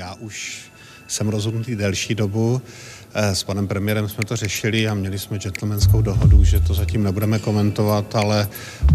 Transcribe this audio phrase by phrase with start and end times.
[0.00, 0.62] Já už
[1.08, 2.62] jsem rozhodnutý delší dobu.
[3.14, 7.02] Eh, s panem premiérem jsme to řešili a měli jsme gentlemanskou dohodu, že to zatím
[7.02, 8.48] nebudeme komentovat, ale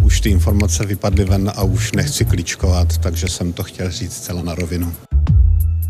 [0.03, 4.41] už ty informace vypadly ven a už nechci klíčkovat, takže jsem to chtěl říct zcela
[4.43, 4.93] na rovinu.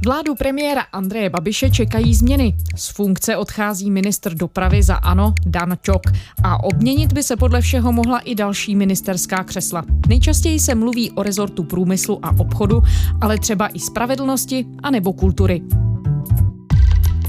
[0.04, 2.54] Vládu premiéra Andreje Babiše čekají změny.
[2.76, 6.02] Z funkce odchází ministr dopravy za ANO Dan Čok
[6.44, 9.84] a obměnit by se podle všeho mohla i další ministerská křesla.
[10.08, 12.82] Nejčastěji se mluví o rezortu průmyslu a obchodu,
[13.22, 15.62] ale třeba i spravedlnosti a nebo kultury.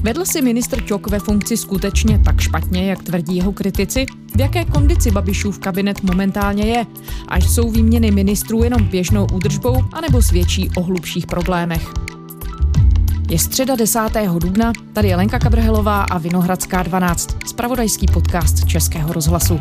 [0.03, 4.07] Vedl si ministr Čok ve funkci skutečně tak špatně, jak tvrdí jeho kritici?
[4.37, 6.87] V jaké kondici Babišův kabinet momentálně je?
[7.29, 12.06] Až jsou výměny ministrů jenom běžnou údržbou, anebo svědčí o hlubších problémech?
[13.29, 13.99] Je středa 10.
[14.39, 19.61] dubna, tady je Lenka Kabrhelová a Vinohradská 12, spravodajský podcast Českého rozhlasu.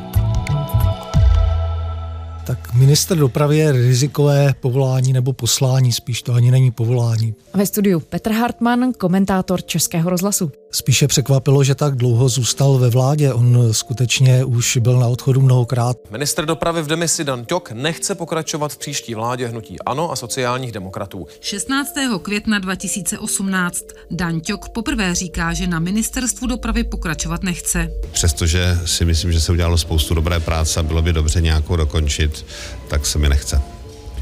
[2.48, 7.36] Tak minister dopravy je rizikové povolání nebo poslání, spíš to ani není povolání.
[7.54, 10.52] Ve studiu Petr Hartmann, komentátor Českého rozhlasu.
[10.76, 13.34] Spíše překvapilo, že tak dlouho zůstal ve vládě.
[13.34, 15.98] On skutečně už byl na odchodu mnohokrát.
[16.12, 20.72] Minister dopravy v demisi Dan Ťok nechce pokračovat v příští vládě hnutí ANO a sociálních
[20.72, 21.28] demokratů.
[21.42, 21.94] 16.
[22.22, 27.92] května 2018 Dan Ťok poprvé říká, že na ministerstvu dopravy pokračovat nechce.
[28.12, 32.46] Přestože si myslím, že se udělalo spoustu dobré práce a bylo by dobře nějakou dokončit,
[32.88, 33.62] tak se mi nechce.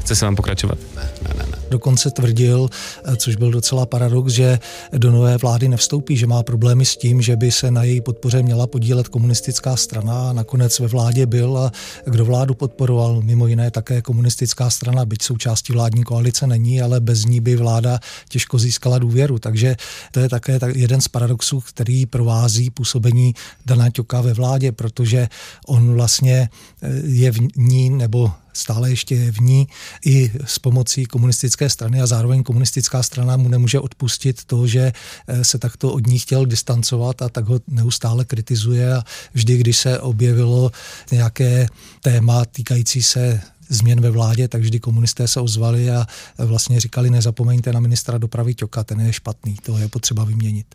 [0.00, 0.78] Chce se vám pokračovat?
[0.96, 1.44] Ne, ne, ne.
[1.50, 1.53] ne.
[1.74, 2.68] Dokonce tvrdil,
[3.04, 4.58] eh, což byl docela paradox, že
[4.92, 8.42] do nové vlády nevstoupí, že má problémy s tím, že by se na její podpoře
[8.42, 11.72] měla podílet komunistická strana nakonec ve vládě byl a
[12.06, 17.24] kdo vládu podporoval, mimo jiné také komunistická strana, byť součástí vládní koalice není, ale bez
[17.24, 19.38] ní by vláda těžko získala důvěru.
[19.38, 19.76] Takže
[20.12, 23.34] to je také jeden z paradoxů, který provází působení
[23.66, 25.28] Dana Ťoka ve vládě, protože
[25.66, 26.48] on vlastně
[26.82, 29.68] eh, je v ní nebo stále ještě v ní
[30.04, 34.92] i s pomocí komunistické strany a zároveň komunistická strana mu nemůže odpustit to, že
[35.26, 38.94] eh, se takto od ní chtěl distancovat a tak ho neustále kritizuje.
[38.94, 39.02] A
[39.34, 40.70] vždy, když se objevilo
[41.12, 41.66] nějaké
[42.00, 43.40] téma týkající se
[43.74, 46.06] změn ve vládě, tak vždy komunisté se ozvali a
[46.38, 50.66] vlastně říkali, nezapomeňte na ministra dopravy Ťoka, ten je špatný, to je potřeba vyměnit.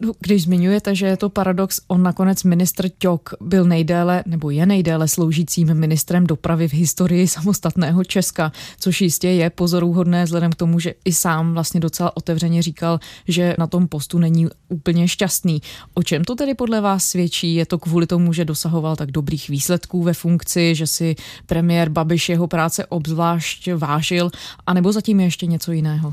[0.00, 4.66] No, když zmiňujete, že je to paradox, on nakonec ministr Ťok byl nejdéle, nebo je
[4.66, 10.78] nejdéle sloužícím ministrem dopravy v historii samostatného Česka, což jistě je pozoruhodné vzhledem k tomu,
[10.78, 15.62] že i sám vlastně docela otevřeně říkal, že na tom postu není úplně šťastný.
[15.94, 17.54] O čem to tedy podle vás svědčí?
[17.54, 21.16] Je to kvůli tomu, že dosahoval tak dobrých výsledků ve funkci, že si
[21.46, 24.30] premiér Babiš jeho práce obzvlášť vážil,
[24.66, 26.10] anebo zatím je ještě něco jiného?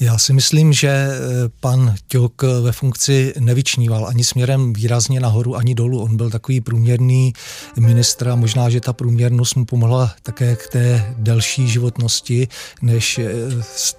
[0.00, 1.14] Já si myslím, že eh,
[1.60, 6.02] pan Ťok ve funkci nevyčníval ani směrem výrazně nahoru, ani dolů.
[6.02, 7.32] On byl takový průměrný
[7.80, 12.48] ministr a možná, že ta průměrnost mu pomohla také k té delší životnosti,
[12.82, 13.32] než eh,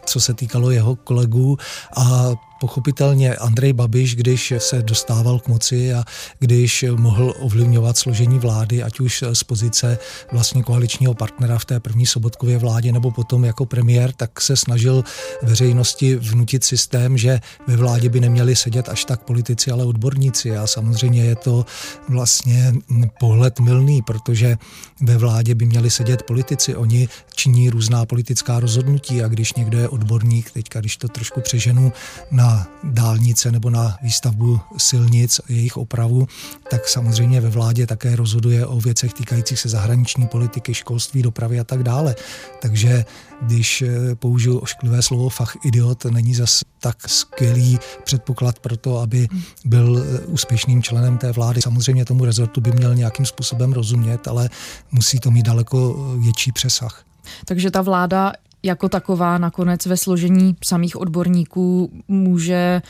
[0.05, 1.57] co se týkalo jeho kolegů.
[1.97, 6.03] A Pochopitelně Andrej Babiš, když se dostával k moci a
[6.39, 9.97] když mohl ovlivňovat složení vlády, ať už z pozice
[10.31, 15.03] vlastně koaličního partnera v té první sobotkově vládě nebo potom jako premiér, tak se snažil
[15.41, 20.57] veřejnosti vnutit systém, že ve vládě by neměli sedět až tak politici, ale odborníci.
[20.57, 21.65] A samozřejmě je to
[22.09, 22.73] vlastně
[23.19, 24.57] pohled milný, protože
[25.01, 26.75] ve vládě by měli sedět politici.
[26.75, 31.91] Oni činí různá politická rozhodnutí a když někdo je odborník, teďka když to trošku přeženu
[32.31, 32.52] na
[32.83, 36.27] dálnice nebo na výstavbu silnic, jejich opravu,
[36.69, 41.63] tak samozřejmě ve vládě také rozhoduje o věcech týkajících se zahraniční politiky, školství, dopravy a
[41.63, 42.15] tak dále.
[42.61, 43.05] Takže
[43.41, 49.27] když eh, použiju ošklivé slovo fach idiot, není zas tak skvělý předpoklad pro to, aby
[49.65, 51.61] byl eh, úspěšným členem té vlády.
[51.61, 54.49] Samozřejmě tomu rezortu by měl nějakým způsobem rozumět, ale
[54.91, 57.03] musí to mít daleko větší přesah.
[57.45, 62.81] Takže ta vláda jako taková nakonec ve složení samých odborníků může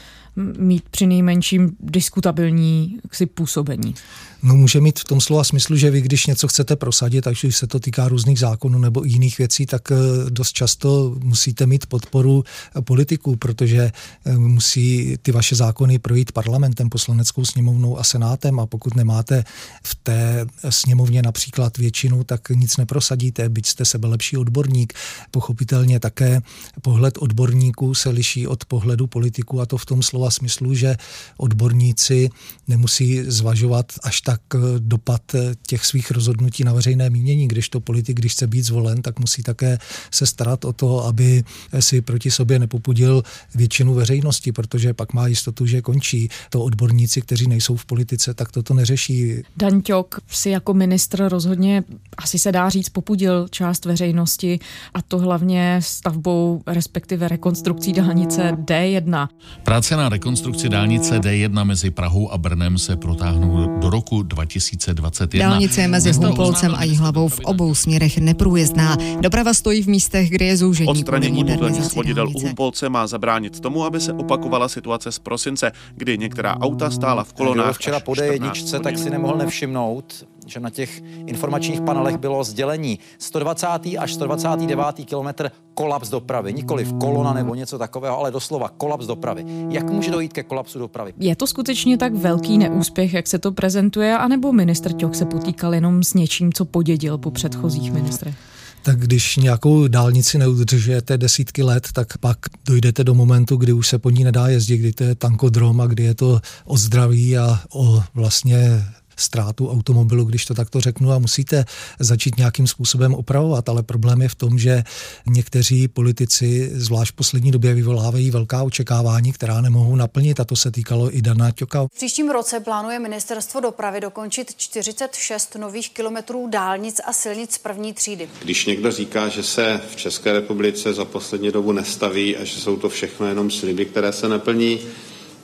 [0.57, 3.95] mít při nejmenším diskutabilní si působení.
[4.43, 7.67] No může mít v tom slova smyslu, že vy, když něco chcete prosadit, už se
[7.67, 9.95] to týká různých zákonů nebo jiných věcí, tak eh,
[10.29, 12.43] dost často musíte mít podporu
[12.81, 13.91] politiků, protože
[14.25, 19.43] eh, musí ty vaše zákony projít parlamentem, poslaneckou sněmovnou a senátem a pokud nemáte
[19.83, 24.93] v té sněmovně například většinu, tak nic neprosadíte, byť jste sebe lepší odborník.
[25.31, 26.41] Pochopitelně také
[26.81, 30.95] pohled odborníků se liší od pohledu politiků a to v tom slova slova smyslu, že
[31.37, 32.29] odborníci
[32.67, 37.79] nemusí zvažovat až tak eh, dopad eh, těch svých rozhodnutí na veřejné mínění, když to
[37.79, 39.77] politik, když chce být zvolen, tak musí také
[40.11, 41.43] se starat o to, aby
[41.79, 43.23] si proti sobě nepopudil
[43.55, 46.29] většinu veřejnosti, protože pak má jistotu, že končí.
[46.49, 49.43] To odborníci, kteří nejsou v politice, tak toto neřeší.
[49.57, 51.83] Daňťok si jako ministr rozhodně
[52.17, 54.59] asi se dá říct popudil část veřejnosti
[54.93, 59.27] a to hlavně stavbou, respektive rekonstrukcí dálnice D1.
[59.63, 65.49] Práce na rekonstrukci dálnice D1 mezi Prahou a Brnem se protáhnou do roku 2021.
[65.49, 68.97] Dálnice mezi Humpolcem a Jihlavou v obou směrech neprůjezdná.
[69.21, 70.89] Doprava stojí v místech, kde je zúžení.
[70.89, 76.17] Odstranění bydlení svodidel u Humpolce má zabránit tomu, aby se opakovala situace z prosince, kdy
[76.17, 77.75] některá auta stála v kolonách.
[77.75, 83.67] Včera po jedničce, tak si nemohl nevšimnout, že na těch informačních panelech bylo sdělení 120.
[83.99, 84.85] až 129.
[85.05, 86.53] kilometr kolaps dopravy.
[86.53, 89.45] Nikoli v kolona nebo něco takového, ale doslova kolaps dopravy.
[89.69, 91.13] Jak může dojít ke kolapsu dopravy?
[91.19, 95.73] Je to skutečně tak velký neúspěch, jak se to prezentuje, anebo ministr Ťok se potýkal
[95.73, 98.35] jenom s něčím, co podědil po předchozích ministrech?
[98.83, 103.99] tak když nějakou dálnici neudržujete desítky let, tak pak dojdete do momentu, kdy už se
[103.99, 107.59] po ní nedá jezdit, kdy to je tankodrom a kdy je to o zdraví a
[107.73, 108.85] o vlastně
[109.15, 111.65] ztrátu automobilu, když to takto řeknu, a musíte
[111.99, 113.69] začít nějakým způsobem opravovat.
[113.69, 114.83] Ale problém je v tom, že
[115.27, 120.39] někteří politici, zvlášť v poslední době, vyvolávají velká očekávání, která nemohou naplnit.
[120.39, 121.83] A to se týkalo i Dana Ťoka.
[121.83, 128.29] V příštím roce plánuje ministerstvo dopravy dokončit 46 nových kilometrů dálnic a silnic první třídy.
[128.43, 132.77] Když někdo říká, že se v České republice za poslední dobu nestaví a že jsou
[132.77, 134.79] to všechno jenom sliby, které se neplní,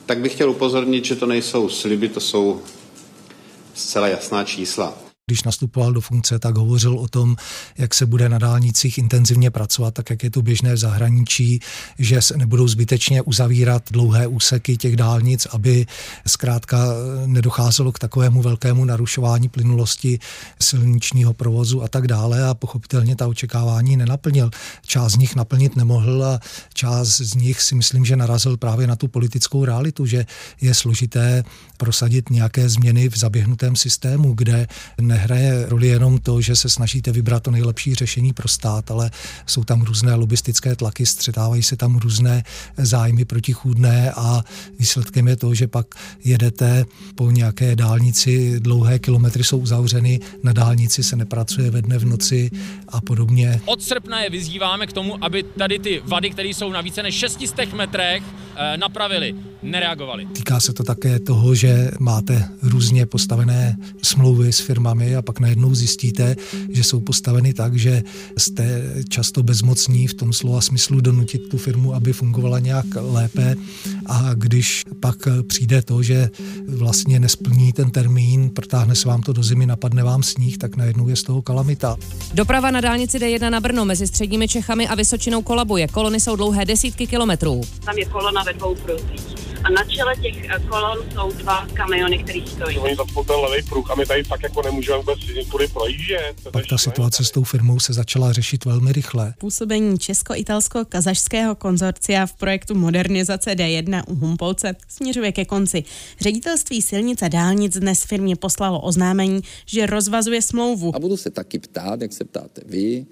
[0.06, 2.62] tak bych chtěl upozornit, že to nejsou sliby, to jsou
[3.80, 4.94] zcela jasná čísla
[5.30, 7.36] když nastupoval do funkce, tak hovořil o tom,
[7.78, 11.60] jak se bude na dálnicích intenzivně pracovat, tak jak je to běžné v zahraničí,
[12.00, 15.86] že se nebudou zbytečně uzavírat dlouhé úseky těch dálnic, aby
[16.28, 16.78] zkrátka
[17.26, 20.20] nedocházelo k takovému velkému narušování plynulosti
[20.62, 24.50] silničního provozu a tak dále a pochopitelně ta očekávání nenaplnil.
[24.86, 26.40] Část z nich naplnit nemohl a
[26.74, 30.26] část z nich si myslím, že narazil právě na tu politickou realitu, že
[30.62, 31.44] je složité
[31.78, 34.68] prosadit nějaké změny v zaběhnutém systému, kde
[35.02, 39.12] ne nehraje roli jenom to, že se snažíte vybrat to nejlepší řešení pro stát, ale
[39.46, 42.44] jsou tam různé lobistické tlaky, střetávají se tam různé
[42.78, 44.44] zájmy protichůdné a
[44.80, 45.88] výsledkem je to, že pak
[46.24, 46.86] jedete
[47.16, 52.52] po nějaké dálnici, dlouhé kilometry jsou uzavřeny, na dálnici se nepracuje ve dne v noci
[52.88, 53.62] a podobně.
[53.66, 57.16] Od srpna je vyzýváme k tomu, aby tady ty vady, které jsou na více než
[57.16, 58.24] 600 metrech,
[58.56, 60.26] eh, napravili, nereagovali.
[60.26, 65.76] Týká se to také toho, že máte různě postavené smlouvy s firmami, a pak najednou
[65.76, 66.36] zjistíte,
[66.70, 68.04] že jsou postaveny tak, že
[68.38, 73.56] jste často bezmocní v tom slova smyslu donutit tu firmu, aby fungovala nějak lépe
[74.06, 75.18] a když pak
[75.48, 76.30] přijde to, že
[76.68, 81.08] vlastně nesplní ten termín, protáhne se vám to do zimy, napadne vám sníh, tak najednou
[81.08, 81.98] je z toho kalamita.
[82.34, 85.88] Doprava na dálnici D1 na Brno mezi středními Čechami a Vysočinou kolabuje.
[85.88, 87.62] Kolony jsou dlouhé desítky kilometrů.
[87.86, 89.39] Tam je kolona ve dvou pruzích
[89.70, 92.78] a na čele těch eh, kolon jsou dva kamiony, které stojí.
[92.78, 95.20] Oni zapnou ten levý pruh a my tady fakt jako nemůžeme vůbec
[95.52, 96.36] tudy projíždět.
[96.52, 99.34] Pak ta situace s tou firmou se začala řešit velmi rychle.
[99.38, 105.84] Působení česko-italsko-kazašského konzorcia v projektu modernizace D1 u Humpolce směřuje ke konci.
[106.20, 110.96] Ředitelství silnice dálnic dnes firmě poslalo oznámení, že rozvazuje smlouvu.
[110.96, 113.06] A budu se taky ptát, jak se ptáte vy,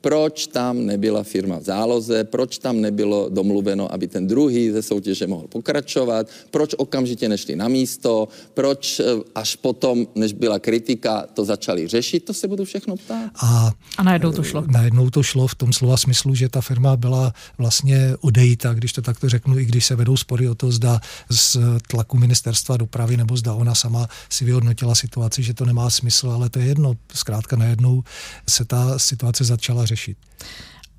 [0.00, 5.26] proč tam nebyla firma v záloze, proč tam nebylo domluveno, aby ten druhý ze soutěže
[5.26, 9.04] mohl pokračovat, proč okamžitě nešli na místo, proč eh,
[9.34, 13.30] až potom, než byla kritika, to začali řešit, to se budu všechno ptát.
[13.42, 14.64] A, a najednou to šlo.
[14.70, 19.02] Najednou to šlo v tom slova smyslu, že ta firma byla vlastně odejita, když to
[19.02, 21.00] takto řeknu, i když se vedou spory o to, zda
[21.30, 21.56] z
[21.90, 26.48] tlaku ministerstva dopravy nebo zda ona sama si vyhodnotila situaci, že to nemá smysl, ale
[26.48, 26.94] to je jedno.
[27.14, 28.02] Zkrátka najednou
[28.48, 30.16] se ta situace začala řešit.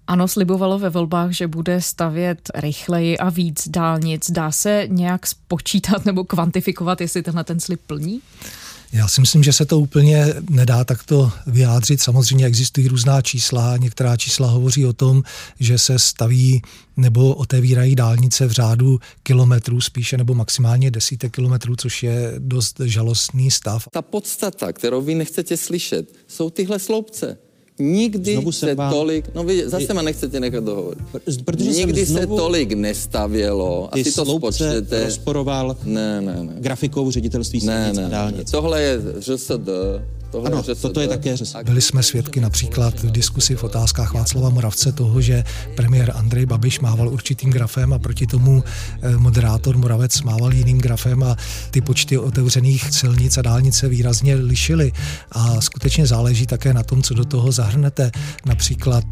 [0.07, 4.31] Ano, slibovalo ve volbách, že bude stavět rychleji a víc dálnic.
[4.31, 8.21] Dá se nějak spočítat nebo kvantifikovat, jestli tenhle ten slib plní?
[8.93, 12.01] Já si myslím, že se to úplně nedá takto vyjádřit.
[12.01, 13.77] Samozřejmě existují různá čísla.
[13.77, 15.23] Některá čísla hovoří o tom,
[15.59, 16.61] že se staví
[16.97, 23.51] nebo otevírají dálnice v řádu kilometrů spíše nebo maximálně desítek kilometrů, což je dost žalostný
[23.51, 23.87] stav.
[23.91, 27.37] Ta podstata, kterou vy nechcete slyšet, jsou tyhle sloupce.
[27.79, 28.93] Nikdy znovu se vám...
[28.93, 31.03] tolik, no vy zase ma nechcete nechat dohovoriť.
[31.45, 35.03] Protože Nikdy se tolik nestavělo, asi to spočtete.
[35.05, 36.53] rozporoval ne, ne, ne.
[36.59, 38.33] grafikou ředitelství ne, ne, ne.
[38.51, 39.69] Tohle je ŘSD,
[40.31, 40.81] Tohle ano, je ŘSD.
[40.81, 41.55] toto je také ŘSD.
[41.63, 45.43] Byli jsme svědky například v diskusi v otázkách Václava Moravce toho, že
[45.75, 48.63] premiér Andrej Babiš mával určitým grafem a proti tomu
[49.01, 51.35] eh, moderátor Moravec mával jiným grafem a
[51.71, 54.91] ty počty otevřených silnic a dálnice výrazně lišily.
[55.31, 58.11] A skutečně záleží také na tom, co do toho zahrnete.
[58.45, 59.03] Například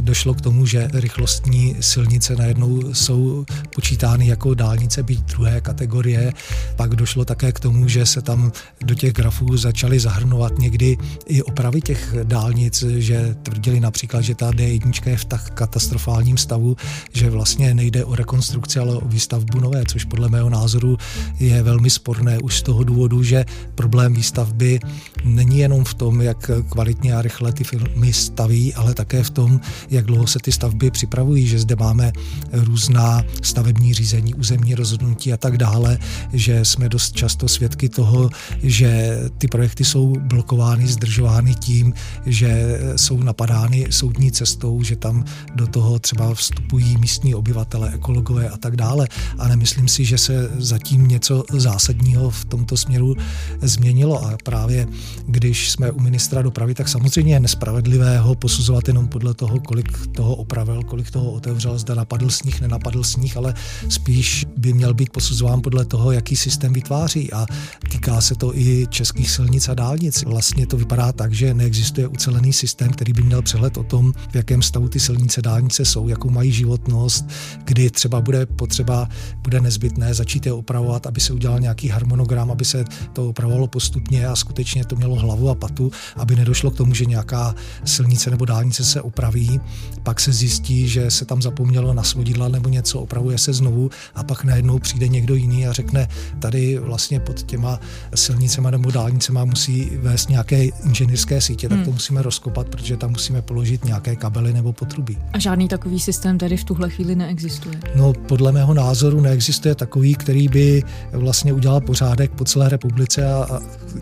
[0.00, 6.32] došlo k tomu, že rychlostní silnice najednou jsou počítány jako dálnice být druhé kategorie.
[6.76, 8.52] Pak došlo také k tomu, že se tam
[8.84, 14.50] do těch grafů začaly zahrnovat někdy i opravy těch dálnic, že tvrdili například, že ta
[14.50, 16.76] D1 je v tak katastrofálním stavu,
[17.12, 20.96] že vlastně nejde o rekonstrukci, ale o výstavbu nové, což podle mého názoru
[21.38, 24.80] je velmi sporné už z toho důvodu, že problém výstavby
[25.24, 29.60] není jenom v tom, jak kvalitně a rychle ty filmy staví, ale také v tom,
[29.90, 32.12] jak dlouho se ty stavby připravují, že zde máme
[32.52, 35.98] různá stavební řízení, územní rozhodnutí a tak dále,
[36.32, 38.30] že jsme dost často svědky toho,
[38.62, 41.94] že ty projekty jsou blokovány, zdržovány tím,
[42.26, 45.24] že jsou napadány soudní cestou, že tam
[45.54, 49.08] do toho třeba vstupují místní obyvatele, ekologové a tak dále.
[49.38, 53.16] A nemyslím si, že se zatím něco zásadního v tomto směru
[53.62, 54.24] změnilo.
[54.24, 54.86] A právě
[55.26, 60.06] když jsme u ministra dopravy, tak samozřejmě je nespravedlivé ho posuzovat jenom podle toho, kolik
[60.12, 63.54] toho opravil, kolik toho otevřel, zda napadl sníh, nenapadl sníh, ale
[63.88, 67.32] spíš by měl být posuzován podle toho, jaký systém vytváří.
[67.32, 67.46] A
[67.90, 70.24] týká se to i českých silnic a dálnic.
[70.24, 74.34] Vlastně to vypadá tak, že neexistuje ucelený systém, který by měl přehled o tom, v
[74.34, 77.24] jakém stavu ty silnice, dálnice jsou, jakou mají životnost,
[77.64, 79.08] kdy třeba bude potřeba,
[79.42, 84.26] bude nezbytné začít je opravovat, aby se udělal nějaký harmonogram, aby se to opravovalo postupně
[84.26, 87.54] a skutečně to mělo hlavu a patu, aby nedošlo k tomu, že nějaká
[87.84, 89.60] silnice nebo dálnice se opraví,
[90.02, 94.22] pak se zjistí, že se tam zapomnělo na svodidla nebo něco, opravuje se znovu a
[94.24, 97.80] pak najednou přijde někdo jiný a řekne, tady vlastně pod těma
[98.14, 101.92] silnicema nebo dálnicema musí vést nějaké inženýrské sítě, tak to Hmm.
[101.92, 105.18] musíme rozkopat, protože tam musíme položit nějaké kabely nebo potrubí.
[105.32, 107.80] A žádný takový systém tady v tuhle chvíli neexistuje.
[107.94, 110.82] No, podle mého názoru neexistuje takový, který by
[111.12, 113.60] vlastně udělal pořádek po celé republice a, a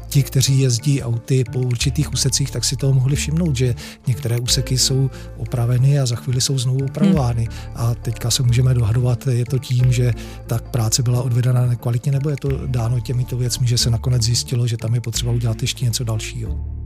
[0.08, 3.74] ti, kteří jezdí auty po určitých úsecích, tak si toho mohli všimnout, že
[4.06, 7.48] některé úseky jsou opraveny a za chvíli jsou znovu opravovány.
[7.74, 10.12] A teďka se můžeme dohadovat, je to tím, že
[10.46, 14.66] ta práce byla odvedena nekvalitně, nebo je to dáno těmito věcmi, že se nakonec zjistilo,
[14.66, 16.78] že tam je potřeba udělat ještě něco dalšího.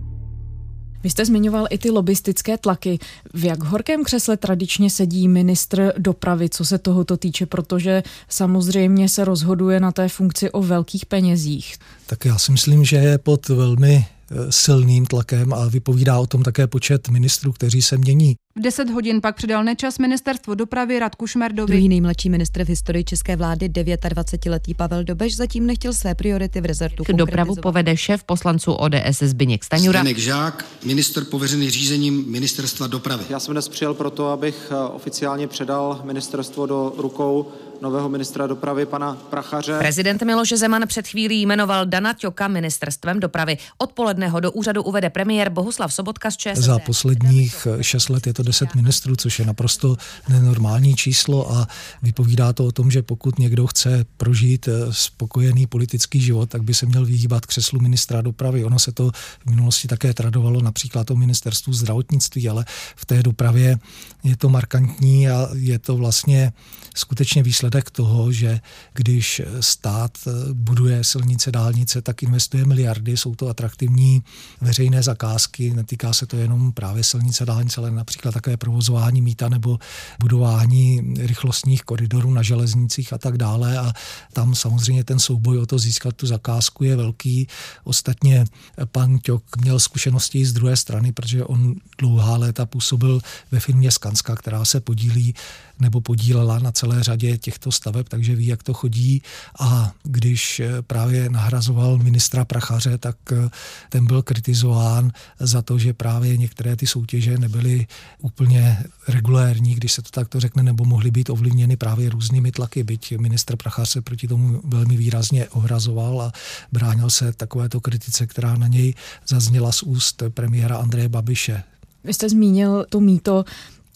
[1.02, 2.98] Vy jste zmiňoval i ty lobistické tlaky.
[3.34, 9.24] V jak horkém křesle tradičně sedí ministr dopravy, co se tohoto týče, protože samozřejmě se
[9.24, 11.76] rozhoduje na té funkci o velkých penězích.
[12.06, 14.06] Tak já si myslím, že je pod velmi
[14.50, 18.34] silným tlakem a vypovídá o tom také počet ministrů, kteří se mění.
[18.56, 21.72] V 10 hodin pak předal nečas ministerstvo dopravy Radku Šmerdovi.
[21.72, 26.64] Druhý nejmladší ministr v historii české vlády, 29-letý Pavel Dobeš, zatím nechtěl své priority v
[26.64, 30.00] rezortu Dopravu povede šéf poslanců ODS Zbyněk Staňura.
[30.00, 33.24] Zdeněk Žák, minister pověřený řízením ministerstva dopravy.
[33.30, 38.86] Já jsem dnes přijel proto, abych eh, oficiálně předal ministerstvo do rukou nového ministra dopravy
[38.86, 39.78] pana Prachaře.
[39.78, 43.58] Prezident Miloš Zeman před chvílí jmenoval Dana Ťoka ministerstvem dopravy.
[43.78, 46.62] Odpoledne ho do úřadu uvede premiér Bohuslav Sobotka z ČSSD.
[46.62, 49.96] Za posledních šest let je to 10 ministrů, což je naprosto
[50.28, 51.66] nenormální číslo a
[52.02, 56.74] vypovídá to o tom, že pokud někdo chce prožít eh, spokojený politický život, tak by
[56.74, 58.64] se měl vyhýbat křeslu ministra dopravy.
[58.64, 59.10] Ono se to
[59.46, 62.64] v minulosti také tradovalo například o ministerstvu zdravotnictví, ale
[62.96, 63.78] v té dopravě
[64.24, 66.52] je to markantní a je to vlastně
[66.94, 68.60] skutečně výsledek toho, že
[68.92, 74.22] když stát eh, buduje silnice, dálnice, tak investuje miliardy, jsou to atraktivní
[74.60, 79.78] veřejné zakázky, netýká se to jenom právě silnice, dálnice, ale například také provozování mýta nebo
[80.20, 83.78] budování rychlostních koridorů na železnicích a tak dále.
[83.78, 83.92] A
[84.32, 87.48] tam samozřejmě ten souboj o to získat tu zakázku je velký.
[87.84, 88.44] Ostatně
[88.84, 93.90] pan Ťok měl zkušenosti i z druhé strany, protože on dlouhá léta působil ve firmě
[93.90, 95.34] Skanska, která se podílí
[95.82, 99.22] nebo podílela na celé řadě těchto staveb, takže ví, jak to chodí.
[99.60, 103.48] A když eh, právě nahrazoval ministra Prachaře, tak eh,
[103.88, 107.86] ten byl kritizován za to, že právě některé ty soutěže nebyly
[108.20, 113.18] úplně regulérní, když se to takto řekne, nebo mohly být ovlivněny právě různými tlaky, byť
[113.18, 116.32] ministr Prachař se proti tomu velmi výrazně ohrazoval a
[116.72, 118.94] bránil se takovéto kritice, která na něj
[119.28, 121.62] zazněla z úst premiéra Andreje Babiše.
[122.04, 123.44] Vy jste zmínil to mýto,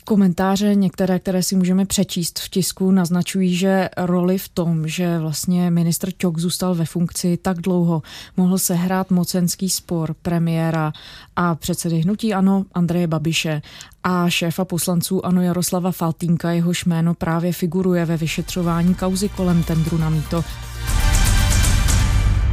[0.09, 5.71] Komentáře některé, které si můžeme přečíst v tisku, naznačují, že roli v tom, že vlastně
[5.71, 8.03] ministr Ťok zůstal ve funkci tak dlouho,
[8.37, 10.93] mohl sehrát mocenský spor premiéra
[11.37, 13.63] a předsedy hnutí ANO Andreje Babiše
[14.05, 19.99] a šéfa poslanců ANO Jaroslava Faltínka, jehož jméno právě figuruje ve vyšetřování kauzy kolem tendru
[19.99, 20.45] na mýto.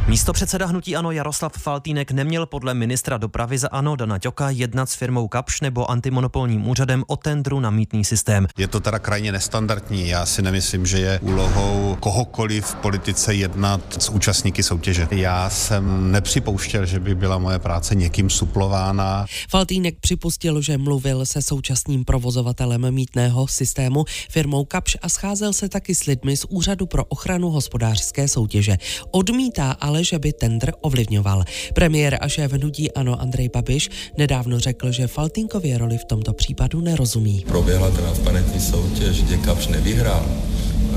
[0.08, 4.90] Místo předseda hnutí Ano Jaroslav Faltýnek neměl podle ministra dopravy za Ano Dana Ťoka jednat
[4.90, 8.46] s firmou Kapš nebo antimonopolním úřadem o tendru na mítný systém.
[8.58, 10.08] Je to teda krajně nestandardní.
[10.08, 15.08] Já si nemyslím, že je úlohou kohokoliv v politice jednat s účastníky soutěže.
[15.10, 19.26] Já jsem nepřipouštěl, že by byla moje práce někým suplována.
[19.50, 25.94] Faltýnek připustil, že mluvil se současným provozovatelem mítného systému firmou Kapš a scházel se taky
[25.94, 28.76] s lidmi z Úřadu pro ochranu hospodářské soutěže.
[29.10, 31.46] Odmítá ale ale že by tender ovlivňoval.
[31.70, 36.82] Premiér a šéf hnutí Ano Andrej Babiš nedávno řekl, že Faltinkově roli v tomto případu
[36.82, 37.46] nerozumí.
[37.46, 40.26] Proběhla transparentní soutěž, kde Kapš nevyhrál,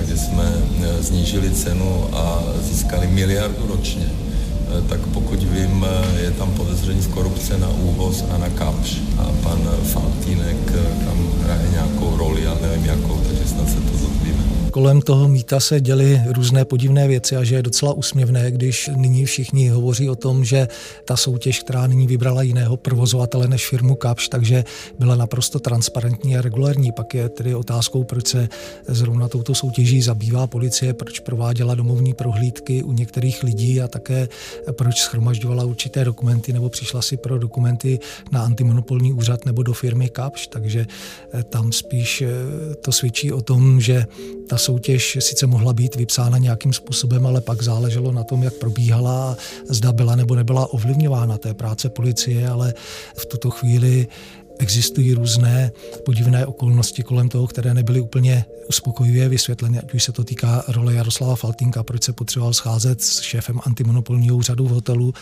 [0.02, 6.32] kde jsme e, znížili cenu a získali miliardu ročně e, tak pokud vím, e, je
[6.32, 8.98] tam podezření z korupce na úvoz a na kapš.
[9.18, 9.62] A pan
[9.94, 10.74] Faltínek
[11.06, 14.17] tam hraje nějakou roli, já nevím jakou, takže snad se to dozvíme
[14.78, 19.26] kolem toho mýta se děly různé podivné věci a že je docela úsměvné, když nyní
[19.26, 20.68] všichni hovoří o tom, že
[21.06, 24.64] ta soutěž, která nyní vybrala jiného provozovatele než firmu Kapš, takže
[25.00, 26.92] byla naprosto transparentní a regulární.
[26.92, 28.50] Pak je tedy otázkou, proč se
[28.88, 34.30] zrovna touto soutěží zabývá policie, proč prováděla domovní prohlídky u některých lidí a také
[34.72, 38.00] proč schromažďovala určité dokumenty nebo přišla si pro dokumenty
[38.32, 40.48] na antimonopolní úřad nebo do firmy Kapš.
[40.48, 40.86] Takže
[41.50, 42.24] tam spíš
[42.82, 44.06] to svědčí o tom, že
[44.48, 49.38] ta soutěž sice mohla být vypsána nějakým způsobem, ale pak záleželo na tom, jak probíhala,
[49.70, 52.74] zda byla nebo nebyla ovlivňována té práce policie, ale
[53.18, 54.08] v tuto chvíli
[54.60, 55.72] existují různé
[56.06, 60.94] podivné okolnosti kolem toho, které nebyly úplně uspokojivě vysvětleny, ať už se to týká role
[60.94, 65.14] Jaroslava Faltinka, proč se potřeboval scházet s šéfem antimonopolního úřadu v hotelu,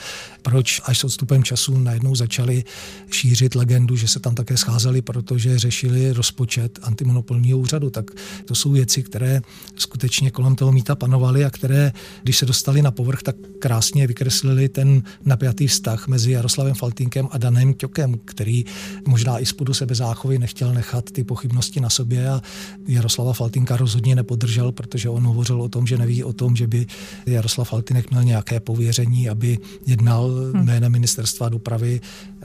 [0.42, 2.64] proč až s odstupem času najednou začali
[3.12, 7.90] šířit legendu, že se tam také scházeli, protože řešili rozpočet antimonopolního úřadu.
[7.90, 8.12] Tak
[8.46, 9.42] to jsou věci, které
[9.76, 11.92] skutečně kolem toho míta panovaly a které,
[12.24, 17.38] když se dostali na povrch, tak krásně vykreslili ten napjatý vztah mezi Jaroslavem Faltinkem a
[17.38, 18.66] Danem Ťokem, který
[19.08, 22.42] možná i z sebe záchovy nechtěl nechat ty pochybnosti na sobě a
[22.88, 26.86] Jaroslava Faltinka rozhodně nepodržel, protože on hovořil o tom, že neví o tom, že by
[27.26, 30.66] Jaroslav Faltinek měl nějaké pověření, aby jednal hm.
[30.66, 32.02] jménem ministerstva dopravy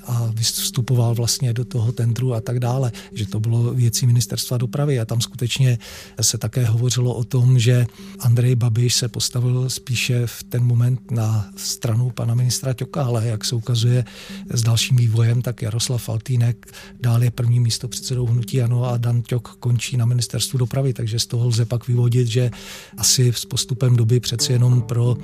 [0.07, 5.00] a vstupoval vlastně do toho tendru a tak dále, že to bylo věcí ministerstva dopravy.
[5.00, 5.78] A tam skutečně
[6.21, 7.87] se také hovořilo o tom, že
[8.19, 13.45] Andrej Babiš se postavil spíše v ten moment na stranu pana ministra Ťoka, ale jak
[13.45, 14.04] se ukazuje
[14.50, 16.66] s dalším vývojem, tak Jaroslav Faltínek
[17.00, 21.19] dál je první místo předsedou hnutí Ano a Dan Ťok končí na ministerstvu dopravy, takže
[21.19, 22.50] z toho lze pak vyvodit, že
[22.97, 25.16] asi s postupem doby přeci jenom pro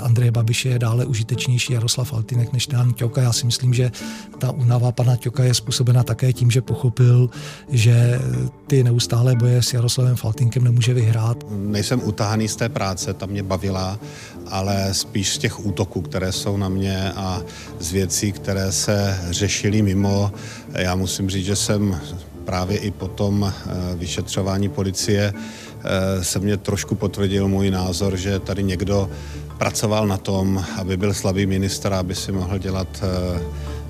[0.00, 3.18] Andreje Babiše je dále užitečnější Jaroslav Faltínek než Dan Ťok.
[3.18, 3.90] A já si myslím, že
[4.38, 7.30] ta únava pana Ťoka je způsobena také tím, že pochopil,
[7.70, 8.20] že
[8.66, 11.44] ty neustálé boje s Jaroslavem Faltinkem nemůže vyhrát.
[11.50, 13.98] Nejsem utahaný z té práce, ta mě bavila,
[14.46, 17.42] ale spíš z těch útoků, které jsou na mě a
[17.80, 20.32] z věcí, které se řešily mimo.
[20.74, 22.00] Já musím říct, že jsem
[22.44, 28.38] právě i po tom eh, vyšetřování policie eh, se mě trošku potvrdil můj názor, že
[28.38, 29.10] tady někdo
[29.58, 33.40] pracoval na tom, aby byl slabý ministr, aby si mohl dělat eh,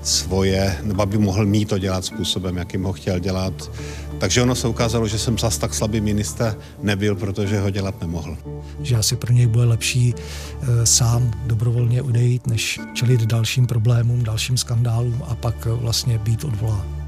[0.03, 3.71] svoje, nebo aby mohl mít to dělat způsobem, jakým ho chtěl dělat.
[4.19, 8.37] Takže ono se ukázalo, že jsem zas tak slabý minister nebyl, protože ho dělat nemohl.
[8.81, 14.57] Že asi pro něj bude lepší e, sám dobrovolně odejít, než čelit dalším problémům, dalším
[14.57, 16.98] skandálům a pak vlastně být odvolán.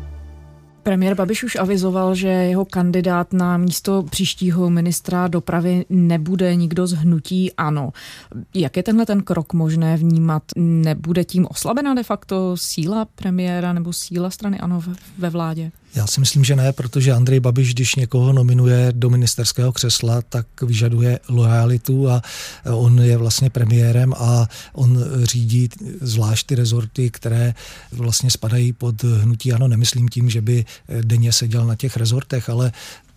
[0.84, 6.94] Premiér Babiš už avizoval, že jeho kandidát na místo příštího ministra dopravy nebude nikdo z
[6.94, 7.90] hnutí ANO.
[8.54, 10.44] Jak je tenhle ten krok možné vnímat?
[10.58, 14.82] Nebude tím oslabena de facto síla premiéra nebo síla strany ANO
[15.18, 15.72] ve vládě?
[15.96, 20.46] Já si myslím, že ne, protože Andrej Babiš, když někoho nominuje do ministerského křesla, tak
[20.62, 22.22] vyžaduje lojalitu a
[22.72, 25.70] on je vlastně premiérem a on řídí
[26.02, 27.54] zvlášť ty rezorty, které
[27.92, 29.54] vlastně spadají pod hnutí.
[29.54, 30.66] Ano, nemyslím tím, že by
[31.02, 32.72] denně seděl na těch rezortech, ale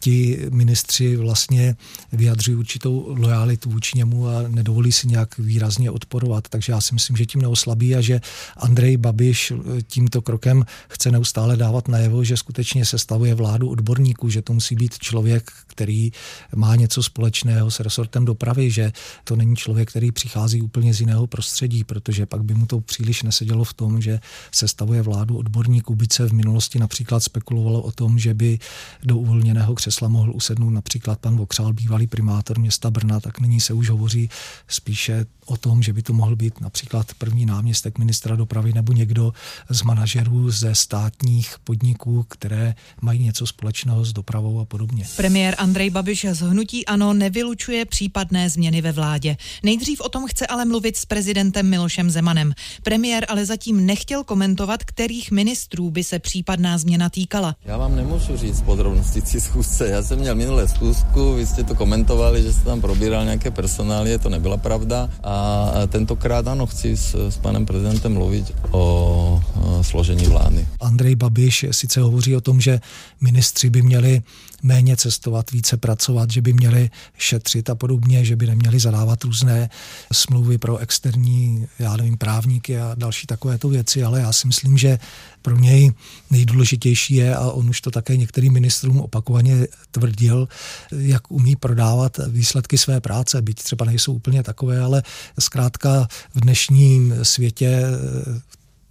[0.05, 1.77] ti ministři vlastně
[2.13, 6.49] vyjadřují určitou lojalitu vůči němu a nedovolí si nějak výrazně odporovat.
[6.49, 8.21] Takže já si myslím, že tím neoslabí a že
[8.57, 9.53] Andrej Babiš
[9.87, 14.77] tímto krokem chce neustále dávat najevo, že skutečně se stavuje vládu odborníků, že to musí
[14.77, 16.11] být člověk, který
[16.55, 18.93] má něco společného s resortem dopravy, že
[19.25, 23.23] to není člověk, který přichází úplně z jiného prostředí, protože pak by mu to příliš
[23.23, 24.21] nesedělo v tom, že
[24.53, 28.59] se stavuje vládu odborníků, byť se v minulosti například spekulovalo o tom, že by
[29.05, 33.61] do uvolněného křesla křesla mohl usednout například pan Vokřál, bývalý primátor města Brna, tak nyní
[33.61, 34.31] se už hovoří
[34.69, 39.33] spíše o tom, že by to mohl být například první náměstek ministra dopravy nebo někdo
[39.71, 45.05] z manažerů ze státních podniků, které mají něco společného s dopravou a podobně.
[45.17, 49.37] Premiér Andrej Babiš z Hnutí Ano nevylučuje případné změny ve vládě.
[49.63, 52.53] Nejdřív o tom chce ale mluvit s prezidentem Milošem Zemanem.
[52.83, 57.57] Premiér ale zatím nechtěl komentovat, kterých ministrů by se případná změna týkala.
[57.65, 59.41] Já vám nemůžu říct podrobnosti té
[59.85, 59.91] schůzce.
[59.91, 64.19] Já jsem měl minulé schůzku, vy jste to komentovali, že jste tam probíral nějaké personálie,
[64.19, 65.09] to nebyla pravda.
[65.23, 69.34] A tentokrát ano, chci s, s panem prezidentem mluvit o
[69.83, 70.67] složení vlády.
[70.81, 72.81] Andrej Babiš sice hovoří o tom, že
[73.21, 74.23] ministři by měli
[74.63, 79.71] méně cestovat, více pracovat, že by měli šetřit a podobně, že by neměli zadávat různé
[80.13, 84.99] smlouvy pro externí, já nevím, právníky a další takovéto věci, ale já si myslím, že
[85.43, 85.93] pro něj
[86.31, 90.49] nejdůležitější je, a on už to také některým ministrům opakovaně tvrdil,
[90.93, 95.03] jak umí prodávat výsledky své práce, byť třeba nejsou úplně takové, ale
[95.39, 97.83] zkrátka v dnešním světě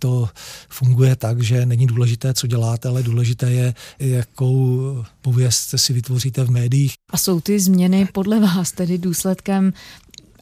[0.04, 0.30] to
[0.70, 4.82] funguje tak, že není důležité, co děláte, ale důležité je, jakou
[5.22, 6.94] pověst si vytvoříte v médiích.
[7.10, 9.74] A jsou ty změny podle vás tedy důsledkem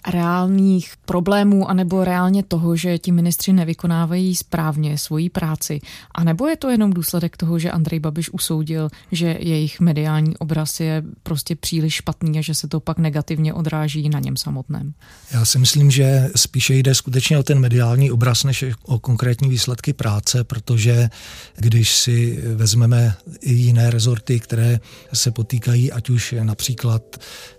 [0.08, 5.82] reálných problémů anebo reálně toho, že ti ministři nevykonávají správně svoji práci?
[6.16, 10.80] A nebo je to jenom důsledek toho, že Andrej Babiš usoudil, že jejich mediální obraz
[10.80, 14.94] je prostě příliš špatný a že se to pak negativně odráží na něm samotném?
[15.32, 19.94] Já si myslím, že spíše jde skutečně o ten mediální obraz, než o konkrétní výsledky
[19.94, 21.10] práce, protože
[21.56, 24.80] když si vezmeme i jiné rezorty, které
[25.14, 27.02] se potýkají, ať už například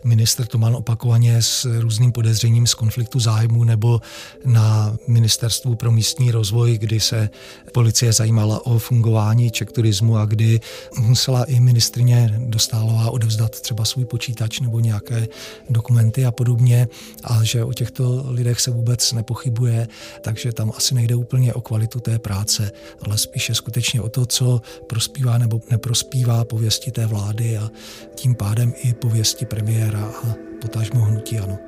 [0.04, 4.00] minister Toman opakovaně s různým podezřením podezřením z konfliktu zájmu nebo
[4.44, 7.30] na Ministerstvu pro místní rozvoj, kdy se
[7.72, 10.60] policie zajímala o fungování Czech turismu a kdy
[10.98, 15.28] musela i ministrině Dostálová odevzdat třeba svůj počítač nebo nějaké
[15.70, 16.88] dokumenty a podobně
[17.24, 19.88] a že o těchto lidech se vůbec nepochybuje,
[20.20, 24.60] takže tam asi nejde úplně o kvalitu té práce, ale spíše skutečně o to, co
[24.86, 27.70] prospívá nebo neprospívá pověsti té vlády a
[28.14, 31.58] tím pádem i pověsti premiéra a potažmo hnutí ano.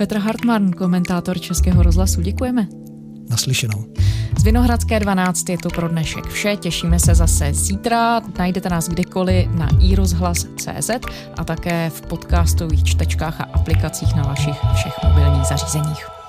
[0.00, 2.20] Petr Hartmann, komentátor Českého rozhlasu.
[2.20, 2.66] Děkujeme.
[3.30, 3.84] Naslyšenou.
[4.38, 6.56] Z Vinohradské 12 je to pro dnešek vše.
[6.56, 8.20] Těšíme se zase zítra.
[8.38, 10.90] Najdete nás kdekoliv na iRozhlas.cz
[11.36, 16.19] a také v podcastových čtečkách a aplikacích na vašich všech mobilních zařízeních.